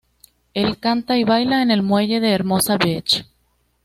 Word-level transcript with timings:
El 0.55 0.79
canta 0.79 1.15
y 1.19 1.23
baila 1.25 1.61
en 1.61 1.69
el 1.69 1.83
muelle 1.83 2.19
de 2.19 2.31
Hermosa 2.33 2.75
Beach. 2.75 3.23